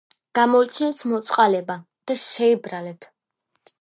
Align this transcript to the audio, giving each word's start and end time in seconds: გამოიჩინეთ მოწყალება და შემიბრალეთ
გამოიჩინეთ 0.37 1.03
მოწყალება 1.11 1.75
და 2.11 2.17
შემიბრალეთ 2.23 3.09